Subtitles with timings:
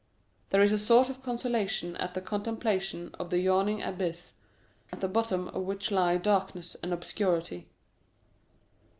[0.49, 4.33] There is a sort of consolation at the contemplation of the yawning abyss,
[4.91, 7.67] at the bottom of which lie darkness and obscurity.